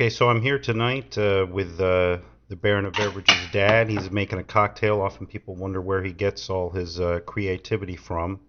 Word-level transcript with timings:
Okay, 0.00 0.08
so 0.08 0.30
I'm 0.30 0.40
here 0.40 0.58
tonight 0.58 1.18
uh, 1.18 1.46
with 1.46 1.78
uh, 1.78 2.20
the 2.48 2.56
Baron 2.56 2.86
of 2.86 2.94
Beverages 2.94 3.48
dad. 3.48 3.90
He's 3.90 4.10
making 4.10 4.38
a 4.38 4.42
cocktail. 4.42 5.02
Often 5.02 5.26
people 5.26 5.54
wonder 5.56 5.78
where 5.78 6.02
he 6.02 6.10
gets 6.10 6.48
all 6.48 6.70
his 6.70 6.98
uh, 6.98 7.20
creativity 7.26 7.96
from. 7.96 8.40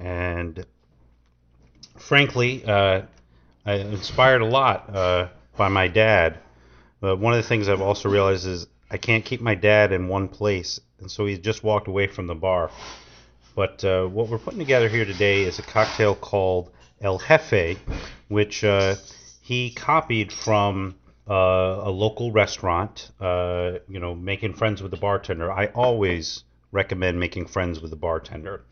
And 0.00 0.66
frankly, 1.96 2.64
uh, 2.64 3.02
I 3.64 3.74
inspired 3.74 4.42
a 4.42 4.44
lot 4.44 4.92
uh, 4.92 5.28
by 5.56 5.68
my 5.68 5.86
dad. 5.86 6.40
But 6.98 7.20
one 7.20 7.32
of 7.32 7.40
the 7.40 7.48
things 7.48 7.68
I've 7.68 7.80
also 7.80 8.08
realized 8.08 8.48
is 8.48 8.66
I 8.90 8.96
can't 8.96 9.24
keep 9.24 9.40
my 9.40 9.54
dad 9.54 9.92
in 9.92 10.08
one 10.08 10.26
place. 10.26 10.80
And 10.98 11.08
so 11.08 11.26
he 11.26 11.38
just 11.38 11.62
walked 11.62 11.86
away 11.86 12.08
from 12.08 12.26
the 12.26 12.34
bar. 12.34 12.72
But 13.54 13.84
uh, 13.84 14.06
what 14.06 14.28
we're 14.28 14.38
putting 14.38 14.58
together 14.58 14.88
here 14.88 15.04
today 15.04 15.44
is 15.44 15.60
a 15.60 15.62
cocktail 15.62 16.16
called 16.16 16.72
El 17.00 17.20
Jefe, 17.20 17.78
which 18.26 18.64
uh, 18.64 18.96
he 19.42 19.70
copied 19.70 20.32
from 20.32 20.94
uh, 21.28 21.34
a 21.34 21.90
local 21.90 22.32
restaurant. 22.32 23.10
Uh, 23.20 23.72
you 23.88 24.00
know, 24.00 24.14
making 24.14 24.54
friends 24.54 24.80
with 24.80 24.90
the 24.92 24.96
bartender. 24.96 25.52
I 25.52 25.66
always 25.66 26.44
recommend 26.70 27.20
making 27.20 27.46
friends 27.46 27.80
with 27.80 27.90
the 27.90 27.96
bartender. 27.96 28.62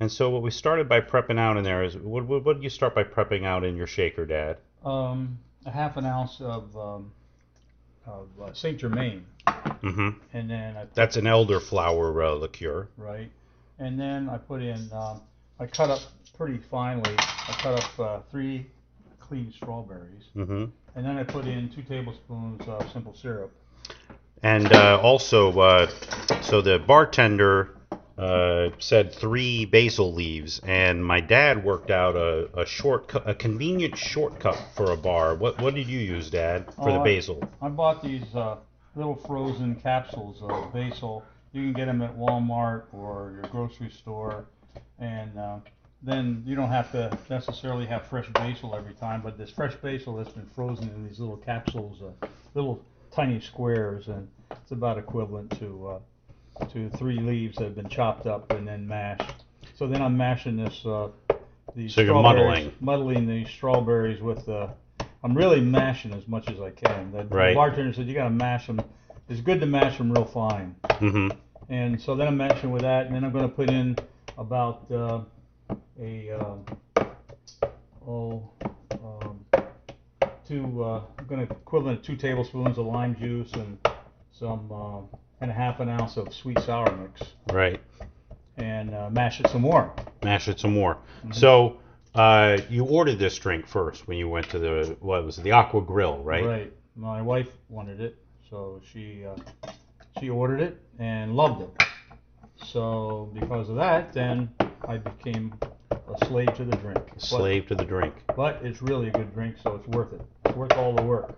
And 0.00 0.10
so 0.10 0.30
what 0.30 0.42
we 0.42 0.50
started 0.50 0.88
by 0.88 1.00
prepping 1.00 1.38
out 1.38 1.56
in 1.56 1.62
there 1.64 1.84
is 1.84 1.96
what, 1.96 2.24
what, 2.26 2.44
what 2.44 2.54
did 2.54 2.62
you 2.64 2.70
start 2.70 2.94
by 2.94 3.04
prepping 3.04 3.44
out 3.44 3.64
in 3.64 3.76
your 3.76 3.86
shaker, 3.86 4.24
Dad? 4.24 4.56
Um, 4.84 5.38
a 5.66 5.70
half 5.70 5.96
an 5.96 6.06
ounce 6.06 6.40
of 6.40 6.76
um, 6.76 7.12
of 8.06 8.28
uh, 8.42 8.52
Saint 8.54 8.78
Germain, 8.78 9.24
Mm-hmm. 9.46 10.10
and 10.32 10.50
then 10.50 10.76
I 10.76 10.80
put, 10.84 10.94
That's 10.94 11.16
an 11.16 11.24
elderflower 11.24 12.24
uh, 12.26 12.34
liqueur. 12.34 12.88
right, 12.96 13.30
and 13.78 13.98
then 13.98 14.28
I 14.28 14.36
put 14.38 14.62
in. 14.62 14.90
Um, 14.92 15.20
I 15.60 15.66
cut 15.66 15.90
up 15.90 16.00
pretty 16.36 16.58
finely. 16.70 17.14
I 17.18 17.54
cut 17.60 17.82
up 17.82 18.00
uh, 18.00 18.20
three 18.30 18.66
clean 19.28 19.52
strawberries, 19.52 20.24
Mm-hmm. 20.36 20.64
and 20.96 21.06
then 21.06 21.16
I 21.16 21.22
put 21.24 21.46
in 21.46 21.68
two 21.70 21.82
tablespoons 21.82 22.62
of 22.68 22.90
simple 22.92 23.14
syrup. 23.14 23.52
And 24.42 24.72
uh, 24.72 25.00
also, 25.02 25.58
uh, 25.58 25.90
so 26.42 26.60
the 26.60 26.78
bartender 26.78 27.74
uh, 28.18 28.68
said 28.78 29.12
three 29.14 29.64
basil 29.64 30.12
leaves, 30.12 30.60
and 30.64 31.04
my 31.04 31.20
dad 31.20 31.64
worked 31.64 31.90
out 31.90 32.14
a, 32.16 32.48
a 32.60 32.66
shortcut, 32.66 33.28
a 33.28 33.34
convenient 33.34 33.96
shortcut 33.96 34.58
for 34.76 34.92
a 34.92 34.96
bar. 34.96 35.34
What 35.34 35.60
what 35.60 35.74
did 35.74 35.88
you 35.88 35.98
use, 35.98 36.30
Dad, 36.30 36.66
for 36.74 36.92
the 36.92 36.98
Oh, 36.98 37.00
I- 37.00 37.04
basil? 37.04 37.42
I 37.62 37.68
bought 37.70 38.02
these 38.02 38.34
uh, 38.34 38.56
little 38.94 39.16
frozen 39.16 39.76
capsules 39.76 40.42
of 40.42 40.72
basil. 40.72 41.24
You 41.52 41.62
can 41.62 41.72
get 41.72 41.86
them 41.86 42.02
at 42.02 42.14
Walmart 42.16 42.82
or 42.92 43.32
your 43.34 43.50
grocery 43.50 43.90
store, 43.90 44.44
and 44.98 45.38
uh, 45.38 45.58
then 46.04 46.42
you 46.46 46.54
don't 46.54 46.68
have 46.68 46.92
to 46.92 47.16
necessarily 47.30 47.86
have 47.86 48.06
fresh 48.06 48.28
basil 48.34 48.74
every 48.74 48.94
time. 48.94 49.22
But 49.22 49.38
this 49.38 49.50
fresh 49.50 49.74
basil 49.76 50.16
that's 50.16 50.30
been 50.30 50.46
frozen 50.54 50.88
in 50.90 51.06
these 51.06 51.18
little 51.18 51.36
capsules, 51.38 52.02
uh, 52.02 52.26
little 52.54 52.80
tiny 53.10 53.40
squares, 53.40 54.08
and 54.08 54.28
it's 54.50 54.72
about 54.72 54.98
equivalent 54.98 55.58
to 55.58 56.00
uh, 56.60 56.64
to 56.66 56.90
three 56.90 57.18
leaves 57.18 57.56
that 57.56 57.64
have 57.64 57.74
been 57.74 57.88
chopped 57.88 58.26
up 58.26 58.50
and 58.52 58.68
then 58.68 58.86
mashed. 58.86 59.44
So 59.74 59.86
then 59.86 60.02
I'm 60.02 60.16
mashing 60.16 60.56
this. 60.56 60.84
Uh, 60.84 61.08
these 61.74 61.94
So 61.94 62.02
you're 62.02 62.14
muddling. 62.14 62.72
muddling 62.80 63.26
these 63.26 63.48
strawberries 63.48 64.20
with 64.20 64.46
the 64.46 64.70
I'm 65.24 65.34
really 65.34 65.60
mashing 65.60 66.12
as 66.12 66.28
much 66.28 66.48
as 66.50 66.60
I 66.60 66.70
can. 66.70 67.10
The, 67.10 67.24
the 67.24 67.34
Right. 67.34 67.54
bartender 67.54 67.92
said 67.94 68.06
you 68.06 68.14
gotta 68.14 68.30
mash 68.30 68.66
them. 68.66 68.80
It's 69.30 69.40
good 69.40 69.58
to 69.60 69.66
mash 69.66 69.96
them 69.96 70.12
real 70.12 70.26
fine. 70.26 70.76
Mm-hmm. 70.84 71.28
And 71.70 71.98
so 72.00 72.14
then 72.14 72.28
I'm 72.28 72.36
mashing 72.36 72.70
with 72.70 72.82
that, 72.82 73.06
and 73.06 73.14
then 73.14 73.24
I'm 73.24 73.32
gonna 73.32 73.48
put 73.48 73.70
in 73.70 73.96
about 74.36 74.90
uh, 74.92 75.20
a 76.00 76.30
uh, 76.30 77.04
oh 78.06 78.50
um, 78.92 79.44
two 80.46 80.84
uh, 80.84 81.02
I'm 81.18 81.26
gonna 81.26 81.42
equivalent 81.42 81.98
of 81.98 82.04
two 82.04 82.16
tablespoons 82.16 82.78
of 82.78 82.86
lime 82.86 83.16
juice 83.16 83.52
and 83.54 83.78
some 84.32 84.70
uh, 84.72 85.16
and 85.40 85.50
a 85.50 85.54
half 85.54 85.80
an 85.80 85.88
ounce 85.88 86.16
of 86.16 86.32
sweet 86.32 86.58
sour 86.60 86.94
mix, 86.96 87.32
Right. 87.52 87.80
and 88.56 88.94
uh, 88.94 89.10
mash 89.10 89.40
it 89.40 89.48
some 89.48 89.62
more. 89.62 89.92
Mash 90.22 90.48
it 90.48 90.58
some 90.60 90.72
more. 90.72 90.98
So 91.32 91.78
uh, 92.14 92.58
you 92.70 92.84
ordered 92.84 93.18
this 93.18 93.36
drink 93.38 93.66
first 93.66 94.06
when 94.06 94.16
you 94.16 94.28
went 94.28 94.48
to 94.50 94.58
the 94.58 94.96
what 95.00 95.24
was 95.24 95.38
it, 95.38 95.42
the 95.42 95.52
Aqua 95.52 95.82
Grill, 95.82 96.18
right? 96.18 96.44
Right. 96.44 96.72
My 96.96 97.20
wife 97.20 97.48
wanted 97.68 98.00
it, 98.00 98.16
so 98.48 98.80
she 98.92 99.24
uh, 99.26 99.70
she 100.20 100.30
ordered 100.30 100.60
it 100.60 100.80
and 100.98 101.34
loved 101.34 101.62
it. 101.62 101.84
So 102.64 103.30
because 103.34 103.68
of 103.68 103.76
that, 103.76 104.12
then 104.12 104.48
I 104.88 104.98
became 104.98 105.54
a 105.90 106.26
slave 106.26 106.54
to 106.56 106.64
the 106.64 106.76
drink. 106.76 107.00
But- 107.12 107.22
Slave 107.22 107.66
to 107.68 107.74
the 107.74 107.84
drink. 107.84 108.14
But, 108.36 108.60
it's 108.62 108.82
really 108.82 109.08
a 109.08 109.12
good 109.12 109.32
drink, 109.34 109.56
so 109.62 109.74
it's 109.74 109.88
worth 109.88 110.12
it. 110.12 110.20
It's 110.44 110.56
worth 110.56 110.72
all 110.72 110.94
the 110.94 111.02
work. 111.02 111.36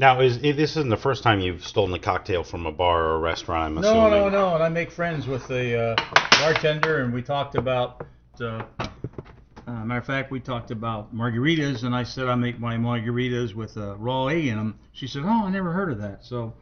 Now, 0.00 0.20
is 0.20 0.40
this 0.40 0.76
isn't 0.76 0.90
the 0.90 0.96
first 0.96 1.24
time 1.24 1.40
you've 1.40 1.66
stolen 1.66 1.92
a 1.92 1.98
cocktail 1.98 2.44
from 2.44 2.66
a 2.66 2.72
bar 2.72 3.02
or 3.06 3.14
a 3.16 3.18
restaurant? 3.18 3.64
I'm 3.64 3.78
assuming. 3.78 4.10
No, 4.10 4.10
no, 4.10 4.28
no. 4.28 4.54
And 4.54 4.62
I 4.62 4.68
make 4.68 4.92
friends 4.92 5.26
with 5.26 5.48
the 5.48 5.76
uh, 5.76 5.96
bartender, 6.38 7.02
and 7.02 7.12
we 7.12 7.20
talked 7.20 7.56
about. 7.56 8.06
Uh, 8.40 8.62
uh, 8.78 9.84
matter 9.84 9.98
of 9.98 10.06
fact, 10.06 10.30
we 10.30 10.38
talked 10.38 10.70
about 10.70 11.12
margaritas, 11.12 11.82
and 11.82 11.96
I 11.96 12.04
said 12.04 12.28
I 12.28 12.36
make 12.36 12.60
my 12.60 12.76
margaritas 12.76 13.54
with 13.54 13.76
uh, 13.76 13.96
raw 13.96 14.28
egg 14.28 14.46
in 14.46 14.56
them. 14.56 14.78
She 14.92 15.08
said, 15.08 15.24
"Oh, 15.24 15.46
I 15.46 15.50
never 15.50 15.72
heard 15.72 15.90
of 15.90 16.00
that." 16.00 16.24
So, 16.24 16.54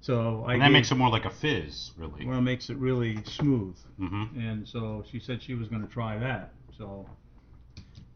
so 0.00 0.44
I 0.46 0.54
And 0.54 0.62
that 0.62 0.66
gave- 0.66 0.72
makes 0.72 0.90
it 0.90 0.96
more 0.96 1.10
like 1.10 1.24
a 1.24 1.30
fizz, 1.30 1.92
really. 1.96 2.24
well, 2.26 2.38
it 2.38 2.42
makes 2.42 2.70
it 2.70 2.76
really 2.78 3.22
smooth. 3.24 3.76
hmm 3.98 4.24
And 4.36 4.66
so 4.66 5.04
she 5.10 5.20
said 5.20 5.42
she 5.42 5.54
was 5.54 5.68
going 5.68 5.82
to 5.86 5.92
try 5.92 6.18
that. 6.18 6.52
So 6.76 7.06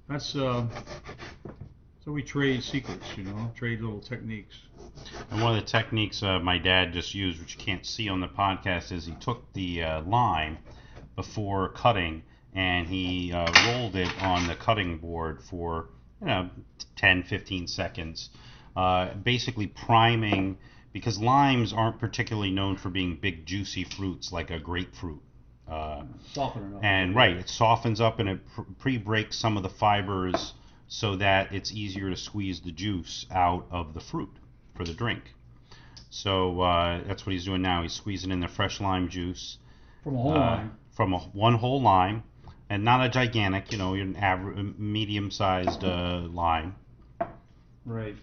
that's 0.08 0.34
uh, 0.36 0.66
so 2.04 2.12
we 2.12 2.22
trade 2.22 2.62
secrets, 2.62 3.16
you 3.16 3.24
know, 3.24 3.50
trade 3.54 3.80
little 3.80 4.00
techniques. 4.00 4.56
And 5.30 5.40
one 5.42 5.56
of 5.56 5.60
the 5.64 5.66
techniques 5.70 6.22
uh, 6.22 6.38
my 6.38 6.58
dad 6.58 6.92
just 6.92 7.14
used, 7.14 7.40
which 7.40 7.56
you 7.56 7.60
can't 7.64 7.84
see 7.84 8.08
on 8.08 8.20
the 8.20 8.28
podcast, 8.28 8.92
is 8.92 9.06
he 9.06 9.12
took 9.14 9.52
the 9.54 9.82
uh, 9.82 10.02
lime 10.02 10.58
before 11.16 11.68
cutting 11.70 12.22
and 12.54 12.86
he 12.86 13.32
uh, 13.32 13.50
rolled 13.66 13.96
it 13.96 14.10
on 14.22 14.46
the 14.46 14.54
cutting 14.54 14.98
board 14.98 15.42
for 15.42 15.88
you 16.20 16.26
know 16.28 16.50
10, 16.96 17.24
15 17.24 17.66
seconds, 17.66 18.30
uh, 18.76 19.12
basically 19.14 19.66
priming 19.66 20.56
because 20.94 21.18
limes 21.18 21.72
aren't 21.72 21.98
particularly 21.98 22.52
known 22.52 22.76
for 22.76 22.88
being 22.88 23.18
big 23.20 23.44
juicy 23.44 23.82
fruits 23.82 24.32
like 24.32 24.50
a 24.50 24.60
grapefruit. 24.60 25.20
Uh, 25.68 26.04
Soften 26.32 26.76
up. 26.76 26.84
and 26.84 27.16
right, 27.16 27.36
it 27.36 27.48
softens 27.48 28.00
up 28.00 28.20
and 28.20 28.28
it 28.28 28.40
pre-breaks 28.78 29.36
some 29.36 29.56
of 29.56 29.62
the 29.62 29.68
fibers 29.68 30.54
so 30.86 31.16
that 31.16 31.52
it's 31.52 31.72
easier 31.72 32.10
to 32.10 32.16
squeeze 32.16 32.60
the 32.60 32.70
juice 32.70 33.26
out 33.30 33.66
of 33.70 33.92
the 33.92 34.00
fruit 34.00 34.30
for 34.76 34.84
the 34.84 34.92
drink. 34.92 35.22
So 36.10 36.60
uh, 36.60 37.02
that's 37.06 37.26
what 37.26 37.32
he's 37.32 37.44
doing 37.44 37.62
now. 37.62 37.82
He's 37.82 37.92
squeezing 37.92 38.30
in 38.30 38.38
the 38.40 38.48
fresh 38.48 38.80
lime 38.80 39.08
juice 39.08 39.58
from 40.04 40.14
a 40.14 40.18
whole 40.18 40.32
uh, 40.32 40.38
line. 40.38 40.70
from 40.92 41.12
a, 41.12 41.18
one 41.18 41.54
whole 41.54 41.82
lime, 41.82 42.22
and 42.70 42.84
not 42.84 43.04
a 43.04 43.08
gigantic, 43.08 43.72
you 43.72 43.78
know, 43.78 43.94
an 43.94 44.14
average, 44.14 44.76
medium-sized 44.78 45.82
uh, 45.82 46.20
lime. 46.30 46.76
Right. 47.84 48.16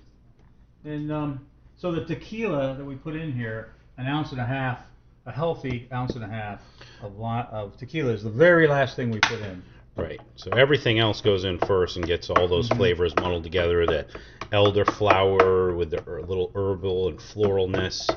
And 0.86 1.12
um, 1.12 1.48
so 1.82 1.92
the 1.92 2.06
tequila 2.06 2.76
that 2.76 2.86
we 2.86 2.94
put 2.94 3.16
in 3.16 3.32
here, 3.34 3.74
an 3.98 4.06
ounce 4.06 4.32
and 4.32 4.40
a 4.40 4.46
half, 4.46 4.82
a 5.26 5.32
healthy 5.32 5.88
ounce 5.92 6.14
and 6.14 6.24
a 6.24 6.28
half 6.28 6.62
of 7.02 7.20
of 7.20 7.76
tequila 7.76 8.12
is 8.12 8.24
the 8.24 8.30
very 8.30 8.68
last 8.68 8.96
thing 8.96 9.10
we 9.10 9.20
put 9.20 9.42
in. 9.42 9.64
Right. 9.96 10.22
So 10.36 10.52
everything 10.52 11.00
else 11.00 11.22
goes 11.22 11.44
in 11.44 11.58
first 11.58 11.98
and 11.98 12.06
gets 12.06 12.30
all 12.30 12.48
those 12.48 12.70
Mhm. 12.70 12.78
flavors 12.78 13.16
muddled 13.16 13.44
together. 13.44 13.88
The 13.88 14.06
elderflower 14.52 15.76
with 15.76 15.90
the 15.90 16.08
er- 16.08 16.22
little 16.22 16.52
herbal 16.54 17.08
and 17.08 17.18
floralness, 17.18 18.16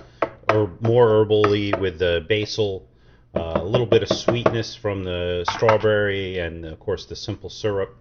or 0.50 0.70
more 0.80 1.08
herbally 1.08 1.78
with 1.80 1.98
the 1.98 2.24
basil, 2.28 2.86
uh, 3.34 3.54
a 3.56 3.64
little 3.64 3.86
bit 3.86 4.02
of 4.02 4.10
sweetness 4.10 4.74
from 4.74 5.04
the 5.04 5.44
strawberry, 5.52 6.38
and 6.38 6.66
of 6.66 6.78
course 6.78 7.06
the 7.06 7.16
simple 7.16 7.48
syrup. 7.48 7.96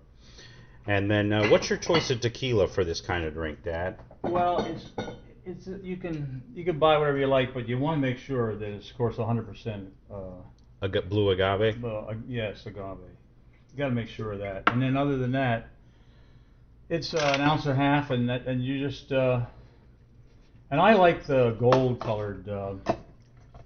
And 0.85 1.09
then, 1.09 1.31
uh, 1.31 1.47
what's 1.47 1.69
your 1.69 1.79
choice 1.79 2.11
of 2.11 2.19
tequila 2.19 2.67
for 2.67 2.83
this 2.83 2.99
kind 2.99 3.23
of 3.23 3.33
drink, 3.33 3.63
Dad? 3.63 3.95
Well, 4.23 4.59
it's 4.65 4.91
it's 5.45 5.67
you 5.81 5.97
can 5.97 6.41
you 6.55 6.63
can 6.63 6.79
buy 6.79 6.97
whatever 6.97 7.17
you 7.17 7.27
like, 7.27 7.53
but 7.53 7.67
you 7.67 7.77
want 7.77 7.97
to 7.97 8.01
make 8.01 8.17
sure 8.17 8.55
that 8.55 8.65
it's 8.67 8.89
of 8.89 8.97
course 8.97 9.15
100% 9.17 9.87
uh, 10.11 10.15
A 10.81 10.89
g- 10.89 10.99
blue 11.01 11.29
agave. 11.31 11.81
well, 11.81 12.07
uh, 12.09 12.13
yes 12.27 12.65
agave. 12.65 12.97
You 13.71 13.77
got 13.77 13.89
to 13.89 13.93
make 13.95 14.07
sure 14.07 14.33
of 14.33 14.39
that. 14.39 14.63
And 14.67 14.81
then 14.81 14.95
other 14.95 15.17
than 15.17 15.31
that, 15.31 15.67
it's 16.89 17.13
uh, 17.13 17.31
an 17.35 17.41
ounce 17.41 17.65
and 17.65 17.73
a 17.73 17.75
half, 17.75 18.11
and 18.11 18.29
that, 18.29 18.45
and 18.45 18.63
you 18.63 18.79
just 18.87 19.11
uh, 19.11 19.41
and 20.69 20.79
I 20.79 20.93
like 20.93 21.25
the 21.25 21.51
gold 21.59 21.99
colored 21.99 22.47
uh, 22.47 22.75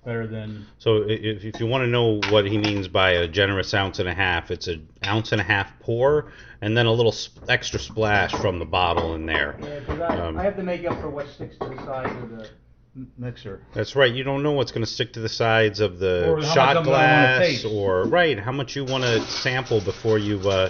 better 0.06 0.28
than 0.28 0.66
So 0.80 1.04
if, 1.08 1.44
if 1.44 1.60
you 1.60 1.66
want 1.68 1.84
to 1.84 1.88
know 1.88 2.20
what 2.32 2.46
he 2.46 2.58
means 2.58 2.88
by 2.88 3.12
a 3.12 3.28
generous 3.28 3.74
ounce 3.74 4.00
and 4.00 4.08
a 4.08 4.14
half, 4.14 4.52
it's 4.52 4.68
an 4.68 4.88
ounce 5.06 5.32
and 5.32 5.42
a 5.42 5.44
half 5.44 5.80
pour, 5.80 6.32
and 6.62 6.76
then 6.78 6.86
a 6.86 6.92
little 6.92 7.12
sp- 7.12 7.40
extra 7.50 7.80
splash 7.80 8.34
from 8.34 8.60
the 8.60 8.66
bottle 8.66 9.16
in 9.16 9.26
there. 9.26 9.58
Yeah, 9.62 9.80
'cause 9.82 10.00
I, 10.02 10.18
Um, 10.20 10.38
I 10.38 10.44
have 10.44 10.56
to 10.58 10.64
make 10.64 10.86
up 10.86 11.00
for 11.02 11.10
what 11.10 11.28
sticks 11.28 11.58
to 11.58 11.68
the 11.70 11.84
sides 11.86 12.12
of 12.24 12.30
the 12.30 12.48
mixer. 13.18 13.62
That's 13.74 13.96
right. 13.96 14.12
You 14.12 14.24
don't 14.24 14.42
know 14.44 14.54
what's 14.54 14.72
going 14.72 14.84
to 14.86 14.92
stick 14.92 15.14
to 15.14 15.20
the 15.20 15.30
sides 15.30 15.80
of 15.82 16.00
the 16.00 16.30
Or 16.30 16.38
how 16.38 16.42
much 16.42 16.54
shot 16.54 16.78
of 16.78 16.88
it 16.88 16.90
I 16.90 16.92
wanna 16.92 17.04
glass, 17.06 17.40
taste. 17.40 17.66
or 17.66 18.04
right 18.06 18.40
how 18.40 18.52
much 18.52 18.76
you 18.76 18.86
want 18.86 19.04
to 19.04 19.22
sample 19.22 19.82
before 19.82 20.18
you 20.18 20.40
uh, 20.50 20.70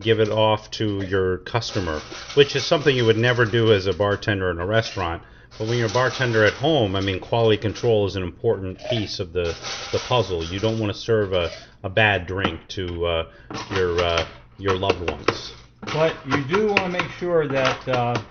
give 0.00 0.18
it 0.18 0.30
off 0.30 0.70
to 0.72 1.02
your 1.06 1.38
customer, 1.38 2.00
which 2.34 2.56
is 2.56 2.64
something 2.64 2.96
you 2.96 3.04
would 3.04 3.18
never 3.18 3.44
do 3.44 3.72
as 3.72 3.86
a 3.86 3.92
bartender 3.92 4.50
in 4.50 4.58
a 4.58 4.66
restaurant. 4.66 5.22
But 5.58 5.68
when 5.68 5.78
you're 5.78 5.88
a 5.88 5.92
bartender 5.92 6.44
at 6.44 6.54
home, 6.54 6.96
I 6.96 7.00
mean, 7.00 7.20
quality 7.20 7.60
control 7.60 8.06
is 8.06 8.16
an 8.16 8.22
important 8.22 8.78
piece 8.88 9.20
of 9.20 9.32
the, 9.32 9.54
the 9.92 9.98
puzzle. 9.98 10.44
You 10.44 10.58
don't 10.58 10.78
want 10.78 10.92
to 10.92 10.98
serve 10.98 11.32
a, 11.32 11.50
a 11.82 11.88
bad 11.88 12.26
drink 12.26 12.60
to 12.68 13.06
uh, 13.06 13.32
your 13.74 13.98
uh, 14.00 14.26
your 14.58 14.76
loved 14.76 15.10
ones. 15.10 15.52
But 15.80 16.14
you 16.26 16.44
do 16.44 16.66
want 16.68 16.80
to 16.80 16.88
make 16.88 17.08
sure 17.18 17.48
that 17.48 17.88
uh, 17.88 18.22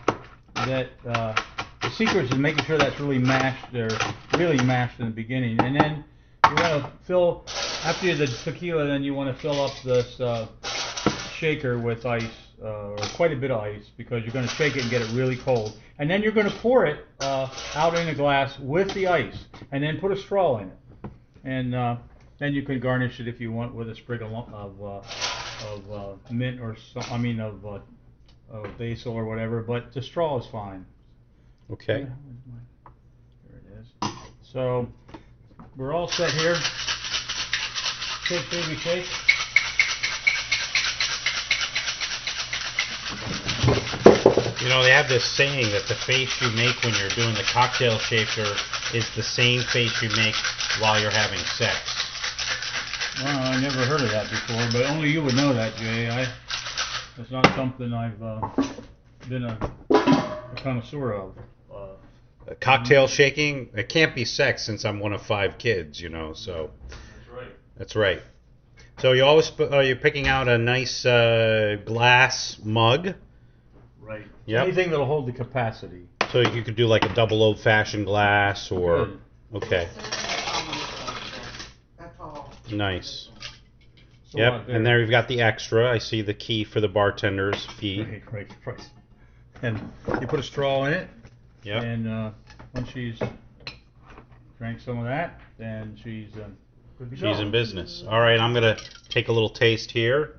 that 0.56 0.90
uh, 1.08 1.36
the 1.82 1.90
secret 1.92 2.32
is 2.32 2.38
making 2.38 2.64
sure 2.66 2.78
that's 2.78 3.00
really 3.00 3.20
mashed 3.20 3.74
or 3.76 3.90
really 4.38 4.64
mashed 4.64 5.00
in 5.00 5.06
the 5.06 5.12
beginning, 5.12 5.60
and 5.60 5.76
then 5.76 6.04
you 6.50 6.56
want 6.56 6.84
to 6.84 6.92
fill 7.06 7.44
after 7.84 8.16
the 8.16 8.28
tequila. 8.28 8.86
Then 8.88 9.04
you 9.04 9.14
want 9.14 9.36
to 9.36 9.42
fill 9.42 9.60
up 9.62 9.74
this 9.84 10.20
uh, 10.20 10.48
shaker 11.34 11.78
with 11.80 12.06
ice 12.06 12.49
uh, 12.64 12.92
or 12.92 12.98
quite 13.16 13.32
a 13.32 13.36
bit 13.36 13.52
of 13.52 13.62
ice 13.62 13.90
because 13.98 14.24
you're 14.24 14.34
going 14.34 14.48
to 14.48 14.54
shake 14.56 14.76
it 14.76 14.82
and 14.82 14.90
get 14.92 15.02
it 15.02 15.10
really 15.14 15.38
cold, 15.38 15.78
and 15.98 16.10
then 16.10 16.22
you're 16.22 16.32
going 16.32 16.50
to 16.50 16.56
pour 16.58 16.86
it 16.86 17.06
uh, 17.22 17.48
out 17.76 17.96
in 17.98 18.08
a 18.10 18.16
glass 18.16 18.58
with 18.60 18.94
the 18.94 19.08
ice, 19.08 19.46
and 19.72 19.84
then 19.84 19.98
put 20.00 20.12
a 20.12 20.18
straw 20.18 20.58
in 20.60 20.68
it, 20.70 21.10
and 21.44 21.74
uh, 21.76 21.96
then 22.40 22.54
you 22.54 22.64
can 22.64 22.80
garnish 22.80 23.20
it 23.20 23.28
if 23.28 23.40
you 23.42 23.52
want 23.52 23.74
with 23.74 23.90
a 23.90 23.96
sprig 23.96 24.22
of, 24.22 24.32
of 24.32 24.82
uh, 24.82 25.02
of 25.74 25.92
uh, 25.92 26.34
mint 26.34 26.60
or 26.62 26.76
some, 26.94 27.04
I 27.12 27.18
mean 27.18 27.40
of, 27.40 27.66
uh, 27.66 27.80
of 28.50 28.78
basil 28.78 29.14
or 29.14 29.26
whatever, 29.26 29.62
but 29.62 29.94
the 29.94 30.02
straw 30.02 30.40
is 30.40 30.46
fine. 30.48 30.86
Okay. 31.72 32.00
Yeah, 32.00 32.06
where's 32.24 32.46
my- 32.48 32.92
There 33.50 33.78
it 33.78 33.82
is. 33.82 34.18
So 34.42 34.88
we're 35.76 35.94
all 35.94 36.08
set 36.08 36.32
here. 36.32 36.56
Shake, 38.26 38.50
baby, 38.52 38.76
shake. 38.78 39.06
You 44.70 44.76
know, 44.76 44.84
they 44.84 44.92
have 44.92 45.10
this 45.10 45.26
saying 45.26 45.72
that 45.72 45.88
the 45.88 45.96
face 45.96 46.30
you 46.40 46.52
make 46.52 46.84
when 46.84 46.94
you're 46.94 47.10
doing 47.10 47.34
the 47.34 47.42
cocktail 47.42 47.98
shaker 47.98 48.46
is 48.94 49.10
the 49.16 49.24
same 49.24 49.62
face 49.62 50.00
you 50.04 50.10
make 50.10 50.36
while 50.80 51.02
you're 51.02 51.10
having 51.10 51.40
sex. 51.40 51.76
Well, 53.24 53.52
I 53.52 53.60
never 53.60 53.84
heard 53.84 54.02
of 54.02 54.12
that 54.12 54.30
before, 54.30 54.70
but 54.72 54.88
only 54.92 55.10
you 55.10 55.24
would 55.24 55.34
know 55.34 55.54
that, 55.54 55.76
Jay. 55.78 56.08
I, 56.08 56.32
it's 57.18 57.32
not 57.32 57.48
something 57.56 57.92
I've 57.92 58.22
uh, 58.22 58.48
been 59.28 59.46
a, 59.46 59.58
a 59.90 60.56
connoisseur 60.56 61.14
of. 61.14 61.34
Uh, 61.74 61.76
Uh, 62.48 62.54
Cocktail 62.60 63.08
shaking, 63.08 63.70
it 63.76 63.90
can't 63.90 64.14
be 64.14 64.24
sex 64.24 64.64
since 64.64 64.86
I'm 64.86 65.00
one 65.00 65.14
of 65.14 65.24
five 65.24 65.58
kids, 65.58 66.00
you 66.00 66.10
know, 66.10 66.34
so 66.34 66.70
that's 66.90 67.30
right. 67.32 67.52
that's 67.76 67.96
right. 67.96 68.22
So 69.00 69.14
you 69.14 69.24
always 69.26 69.52
uh, 69.60 69.80
you're 69.80 69.96
picking 69.96 70.28
out 70.28 70.48
a 70.48 70.60
nice 70.60 71.08
uh, 71.08 71.78
glass 71.86 72.60
mug. 72.64 73.16
Right. 74.10 74.26
Yep. 74.48 74.64
Anything 74.64 74.90
that'll 74.90 75.06
hold 75.06 75.28
the 75.28 75.32
capacity. 75.32 76.08
So 76.32 76.40
you 76.42 76.64
could 76.64 76.76
do 76.76 76.88
like 76.88 77.06
a 77.06 77.14
double 77.14 77.44
old 77.44 77.60
fashioned 77.60 78.08
glass 78.08 78.72
or 78.72 79.06
Good. 79.06 79.20
okay, 79.64 79.88
That's 82.00 82.20
all. 82.20 82.52
nice. 82.72 83.30
It's 84.26 84.34
a 84.34 84.38
Yep, 84.40 84.52
lot 84.52 84.70
and 84.70 84.84
there 84.84 85.00
you've 85.00 85.12
got 85.12 85.28
the 85.28 85.42
extra. 85.42 85.92
I 85.92 86.00
see 86.00 86.24
the 86.24 86.34
key 86.34 86.64
for 86.64 86.82
the 86.82 86.88
bartender's 86.90 87.68
fee. 87.80 88.02
Right, 88.02 88.24
right, 88.34 88.52
right. 88.66 88.90
And 89.62 89.92
you 90.20 90.26
put 90.26 90.40
a 90.40 90.44
straw 90.44 90.86
in 90.86 90.94
it, 90.94 91.08
Yep. 91.64 91.84
and 91.84 92.08
uh, 92.08 92.32
once 92.74 92.90
she's 92.90 93.20
drank 94.58 94.80
some 94.80 94.98
of 94.98 95.06
that, 95.06 95.40
then 95.60 95.96
she's 96.04 96.36
uh, 96.36 96.48
good 96.98 97.12
to 97.12 97.16
go. 97.16 97.32
She's 97.32 97.42
in 97.42 97.52
business. 97.52 98.04
All 98.10 98.20
right, 98.20 98.40
I'm 98.40 98.56
gonna 98.56 98.78
take 99.08 99.28
a 99.28 99.32
little 99.32 99.50
taste 99.50 99.92
here. 99.92 100.39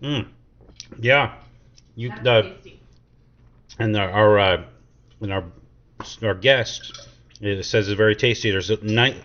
Mm. 0.00 0.28
Yeah. 1.00 1.34
You 1.94 2.10
That's 2.10 2.26
uh, 2.26 2.42
tasty. 2.42 2.80
and 3.78 3.96
our 3.96 4.10
our, 4.10 4.38
uh, 4.38 4.64
and 5.20 5.32
our 5.32 5.44
our 6.22 6.34
guest 6.34 7.08
it 7.40 7.64
says 7.64 7.88
it's 7.88 7.96
very 7.96 8.16
tasty. 8.16 8.50
There's 8.50 8.70
a, 8.70 8.76
ni- 8.84 9.16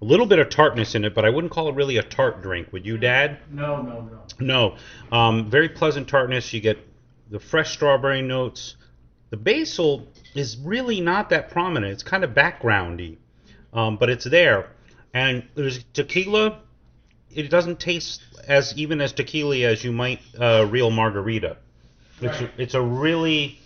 a 0.00 0.04
little 0.04 0.26
bit 0.26 0.38
of 0.38 0.50
tartness 0.50 0.94
in 0.94 1.04
it, 1.04 1.14
but 1.14 1.24
I 1.24 1.30
wouldn't 1.30 1.52
call 1.52 1.68
it 1.68 1.74
really 1.74 1.96
a 1.96 2.02
tart 2.02 2.42
drink. 2.42 2.72
Would 2.72 2.86
you, 2.86 2.98
Dad? 2.98 3.38
No, 3.50 3.82
no, 3.82 4.00
no. 4.02 4.22
No. 4.38 4.76
Um, 5.16 5.50
very 5.50 5.68
pleasant 5.68 6.08
tartness. 6.08 6.52
You 6.52 6.60
get 6.60 6.78
the 7.30 7.40
fresh 7.40 7.72
strawberry 7.72 8.22
notes. 8.22 8.76
The 9.30 9.36
basil 9.36 10.06
is 10.34 10.56
really 10.58 11.00
not 11.00 11.30
that 11.30 11.50
prominent. 11.50 11.92
It's 11.92 12.02
kind 12.02 12.22
of 12.22 12.30
backgroundy, 12.30 13.16
um, 13.72 13.96
but 13.96 14.10
it's 14.10 14.24
there. 14.24 14.70
And 15.12 15.44
there's 15.54 15.84
tequila. 15.92 16.60
It 17.36 17.50
doesn't 17.50 17.78
taste 17.78 18.22
as 18.48 18.76
even 18.76 19.00
as 19.00 19.12
tequila 19.12 19.58
as 19.58 19.84
you 19.84 19.92
might 19.92 20.20
uh, 20.40 20.66
real 20.70 20.90
margarita. 20.90 21.56
It's 22.20 22.40
Right. 22.40 22.50
it's 22.56 22.74
a 22.74 22.80
really 22.80 23.58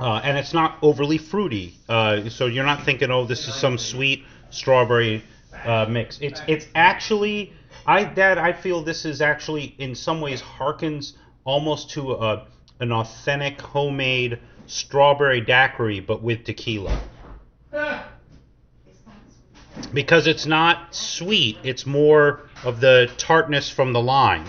uh, 0.00 0.20
and 0.24 0.36
it's 0.36 0.52
not 0.52 0.78
overly 0.82 1.18
fruity. 1.18 1.78
Uh, 1.88 2.28
so 2.28 2.46
you're 2.46 2.64
not 2.64 2.84
thinking, 2.84 3.10
oh, 3.10 3.24
this 3.24 3.46
is 3.48 3.54
some 3.54 3.78
sweet 3.78 4.24
strawberry 4.50 5.24
uh, 5.64 5.86
mix. 5.88 6.18
It's 6.20 6.40
it's 6.46 6.66
actually, 6.74 7.52
I 7.86 8.04
Dad, 8.04 8.38
I 8.38 8.52
feel 8.52 8.82
this 8.82 9.04
is 9.04 9.20
actually 9.20 9.74
in 9.78 9.94
some 9.94 10.20
ways 10.20 10.40
harkens 10.40 11.14
almost 11.44 11.90
to 11.90 12.12
a 12.12 12.46
an 12.80 12.92
authentic 12.92 13.60
homemade 13.60 14.38
strawberry 14.66 15.40
daiquiri, 15.40 16.00
but 16.00 16.22
with 16.22 16.44
tequila. 16.44 16.98
It's 19.84 19.92
not 19.92 19.92
sweet. 19.92 19.94
Because 19.94 20.26
it's 20.26 20.46
not 20.46 20.94
sweet, 20.94 21.58
it's 21.62 21.86
more 21.86 22.40
of 22.64 22.80
the 22.80 23.10
tartness 23.16 23.70
from 23.70 23.92
the 23.92 24.00
lime. 24.00 24.46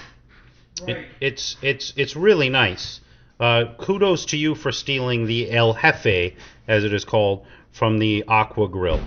It, 0.87 1.05
it's 1.21 1.57
it's 1.61 1.93
it's 1.95 2.15
really 2.15 2.49
nice. 2.49 3.01
Uh, 3.39 3.65
kudos 3.77 4.25
to 4.27 4.37
you 4.37 4.55
for 4.55 4.71
stealing 4.71 5.25
the 5.25 5.51
El 5.51 5.73
Jefe, 5.73 6.33
as 6.67 6.83
it 6.83 6.93
is 6.93 7.05
called, 7.05 7.45
from 7.71 7.99
the 7.99 8.23
Aqua 8.27 8.69
Grill. 8.69 9.01